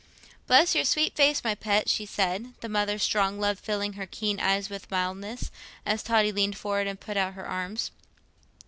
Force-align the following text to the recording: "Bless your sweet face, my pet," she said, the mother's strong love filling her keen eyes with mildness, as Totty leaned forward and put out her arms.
"Bless 0.47 0.73
your 0.73 0.83
sweet 0.83 1.15
face, 1.15 1.43
my 1.43 1.53
pet," 1.53 1.87
she 1.87 2.07
said, 2.07 2.55
the 2.61 2.67
mother's 2.67 3.03
strong 3.03 3.39
love 3.39 3.59
filling 3.59 3.93
her 3.93 4.07
keen 4.07 4.39
eyes 4.39 4.67
with 4.67 4.89
mildness, 4.89 5.51
as 5.85 6.01
Totty 6.01 6.31
leaned 6.31 6.57
forward 6.57 6.87
and 6.87 6.99
put 6.99 7.17
out 7.17 7.35
her 7.35 7.45
arms. 7.45 7.91